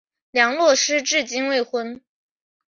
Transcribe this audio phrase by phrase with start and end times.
[0.31, 2.01] 梁洛施至今未婚。